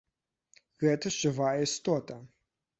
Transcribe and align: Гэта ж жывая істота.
Гэта 0.85 1.13
ж 1.17 1.27
жывая 1.27 1.53
істота. 1.69 2.21